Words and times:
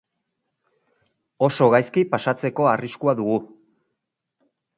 Oso 1.47 1.67
gaizki 1.73 2.05
pasatzeko 2.15 2.67
arriskua 2.73 3.15
dugu. 3.21 3.37